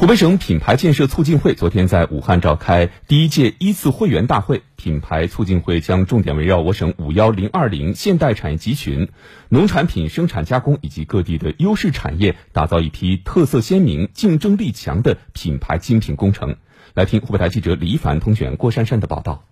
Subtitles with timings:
[0.00, 4.62] 湖北省品牌建设促进会昨天在武汉召开第一届一次会员大会。
[4.76, 9.10] 品牌促进会将重点围绕我省五幺零二零现代产业集群、
[9.50, 16.56] 农产品生产加工以及各地的优势产业，打造一批特色鲜明、竞争力强的品牌精品工程。
[16.94, 19.49] 来听湖北台记者李凡、通选郭珊珊的报道。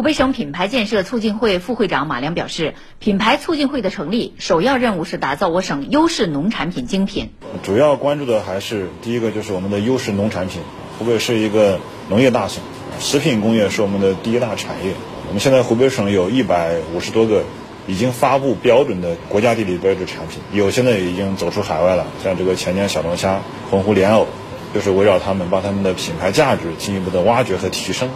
[0.00, 7.28] 湖北省品牌建设促进会副会长马良表示，品牌促进会的成立首要任务是打造我省优势农产品精品。
[7.62, 10.62] 主要关注的还是第一个，就是我们的优势农产品。
[10.98, 12.62] 湖北是一个农业大省，
[12.98, 14.94] 食品工业是我们的第一大产业。
[15.28, 17.44] 我们现在湖北省有一百五十多个
[17.86, 24.26] 已经发布标准的国家地理标志产品，有现在已经走出海外了，像这个钱江小龙虾、洪湖莲藕，
[24.72, 28.08] 就是围绕他们，把他们的品牌价值进一步的挖掘和提升。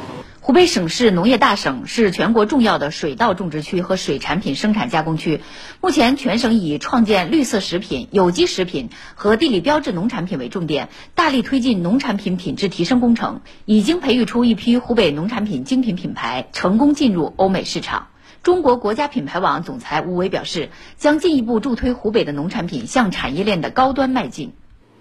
[0.46, 5.40] 湖北省是农业大省，是全国重要的水稻种植区和水产品生产加工区。
[5.80, 18.08] 目前，全省以创建绿色食品、有机食品和地理标志农产品为重点，大力推进农产品品质提升工程，已经培育出一批湖北农产品精品品牌，成功进入欧美市场。
[18.42, 24.52] 中国国家品牌网总裁吴伟表示，将进一步助推湖北的农产品向产业链的高端迈进。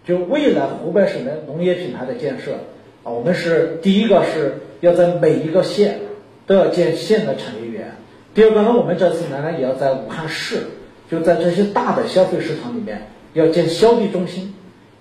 [0.08, 2.60] 就未来湖北省的农业品牌的建设。
[3.04, 6.00] 啊，我们是第一个是要在每一个县
[6.48, 7.96] 都要建县的产业园。
[8.34, 10.64] 第二个呢，我们这次呢也要在武汉市，
[11.12, 14.54] 就在这些大的消费市场里面要建消费中心，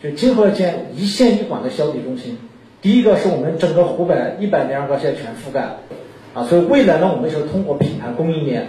[0.02, 2.36] 就今后要建一县一管的消费中心。
[2.80, 5.76] 第一个是我们整个湖北一百零二个县全覆盖，
[6.34, 8.66] 啊，所以未来呢，我们是通过品牌供应链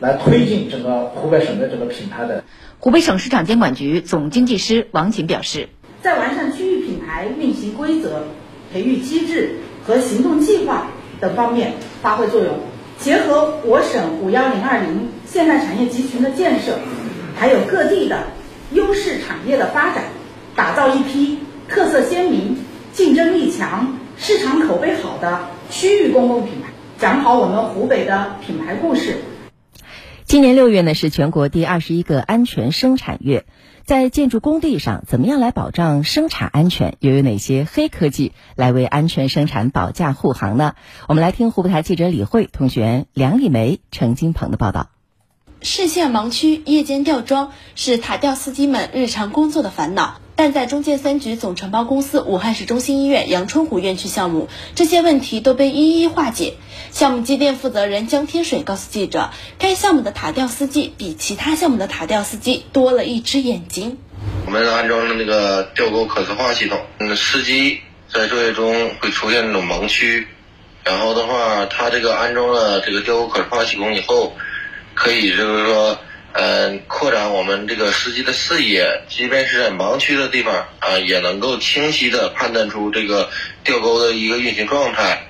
[0.00, 2.42] 来推进整个湖北省的这个品牌的。
[2.78, 5.68] 湖北省市场监管局总经济师王琴表示，
[6.00, 8.22] 在完善区域品牌运行规则。
[8.72, 9.56] 培育机制
[9.86, 10.86] 和行动计划
[11.20, 12.58] 等方面发挥作用，
[12.98, 16.78] 结合我省五幺零二零现代产业集群的建设，
[17.38, 18.24] 还有各地的
[18.72, 20.04] 优势产业的发展，
[20.56, 22.56] 打造一批特色鲜明、
[22.92, 29.16] 竞争力强、市场口碑好的区域公共品牌，讲好我们湖北的品牌故事。
[30.32, 33.44] 今年六月呢，是全国第二十一个安全生产月。
[33.84, 36.96] 在建筑工地上，怎么样来保障生产安全？
[37.00, 40.74] 又有哪些黑科技来为安全生产保驾护航呢？
[41.06, 44.88] 我们来听湖北台记者李慧、同学梁丽梅、程金鹏的报道。
[45.60, 50.21] 视线盲区、夜间吊装是塔吊司机们日常工作的烦恼。
[50.34, 56.54] 但在中建三局总承包公司武汉市中心医院阳春湖院区项目，这些问题都被一一化解。
[56.90, 63.98] 项目机电负责人江天水告诉记者，该项目的塔吊司机比其他项目的塔吊司机多了一只眼睛。
[64.46, 70.26] 我们安装了那个吊钩可视化系统，那个司机在作业中会出现那种盲区，
[70.84, 74.32] 然后的话，他这个安装了这个吊钩可视化系统以后，
[74.94, 75.98] 可以就是说。
[76.34, 83.28] 嗯，扩展我们这个司机的视野，即便是在盲区的地方啊，也能够清晰的判断出这个
[83.64, 85.26] 吊钩的一个运行状态。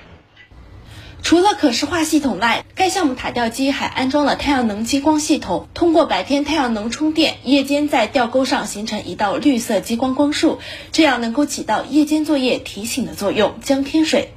[1.21, 10.61] 除了可视化系统外，该项目塔吊机还安装了太阳能激光系统，通过白天太阳能充电，夜间在吊钩上形成一道绿色激光光束，
[10.93, 13.59] 这样能够起到夜间作业提醒的作用。
[13.61, 14.33] 将天水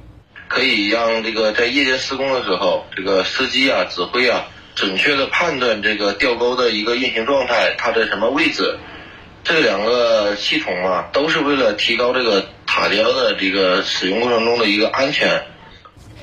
[0.49, 4.47] 可以让这个在夜间施工的时候，这个司机啊指挥啊。
[4.77, 8.77] 准确的判断这个吊钩的一个运行状态，它的什么位置？
[9.43, 15.45] 这两个系统啊，都是为了提高这个塔吊的这个使用过程中的一个安全。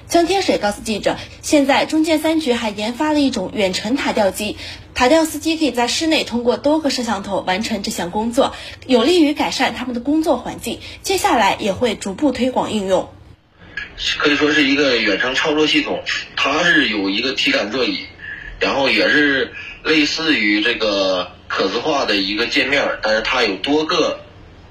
[0.06, 4.56] 江天水告诉记者，现在中建三局还研发了一种远程塔吊机，
[4.94, 8.54] 塔吊司机可以在室内通过多个摄像头完成这项工作，
[8.86, 10.78] 有利于改善他们的工作环境。
[11.02, 13.10] 接下来也会逐步推广应用。
[14.18, 16.04] 可以说是一个远程操作系统，
[16.36, 18.06] 它是有一个体感座椅。
[18.60, 24.20] 然后也是类似于这个可视化的一个界面，但是它有多个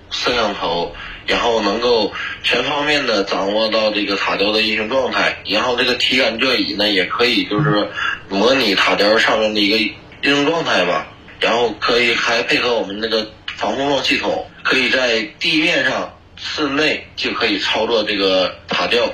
[0.10, 0.96] 摄像头，
[1.28, 2.12] 然后能够
[2.44, 5.42] 全方面的掌握到这个塔吊的运行状态。
[5.46, 7.90] 然后这个体感座椅呢，也可以就是
[8.30, 11.08] 模拟塔吊上面的一个运行状态吧。
[11.40, 19.14] 然后可以还配合我们那个防碰撞系统，可以在地面上、室内就可以操作这个塔吊。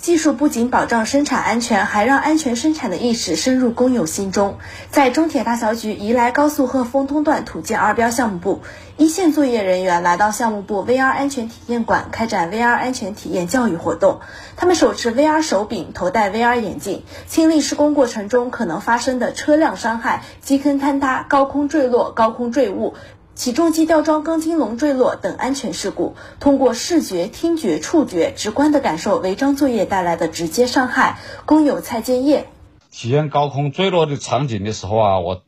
[0.00, 4.56] 技术不仅保障生产安全，还让安全生产的意识深入工友心中。
[4.90, 8.62] 在中铁大桥局宜来高速鹤峰东段土建二标项目部，
[8.96, 14.20] 一线作业人员来到项目部 VR 安全体验馆开展 VR 安全体验教育活动。
[14.56, 22.94] 他们手持 VR 手柄，头戴 VR 眼镜，亲历施工过程中可能发生的车辆伤害、基坑坍塌、高空坠落、高空坠物。
[23.40, 31.18] 起重机吊装钢筋笼坠落等安全事故，通过视觉、听觉、触觉，直观的感受违章作业带来的直接伤害。
[31.46, 32.48] 工友蔡建业
[32.90, 35.42] 体验高空坠落的场景的时候啊，我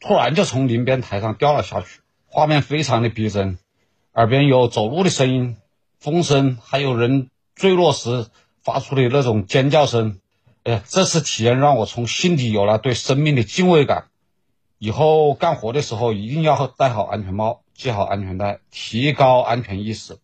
[0.00, 3.56] 突然就从临边台上掉了下去，画面非常的逼真。
[4.14, 5.56] 耳边有走路的声音、
[6.00, 8.26] 风声，还有人坠落时
[8.64, 10.18] 发出的那种尖叫声。
[10.64, 14.06] 哎，这次体验让我从心底有了对生命的敬畏感。
[14.78, 20.18] 以后干活的时候一定要戴好安全帽、系好安全带，提高安全意识。